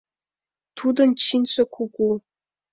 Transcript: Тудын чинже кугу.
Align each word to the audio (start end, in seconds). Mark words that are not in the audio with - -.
Тудын 0.77 1.09
чинже 1.23 1.63
кугу. 1.75 2.09